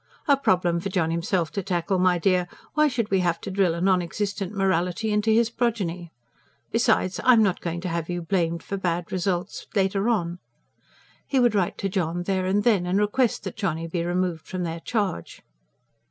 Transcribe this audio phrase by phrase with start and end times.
[0.27, 2.47] "A problem for John himself to tackle, my dear.
[2.73, 6.11] Why should we have to drill a non existent morality into his progeny?
[6.71, 10.39] Besides, I'm not going to have you blamed for bad results, later on."
[11.27, 14.63] He would write to John there and then, and request that Johnny be removed from
[14.63, 15.43] their charge.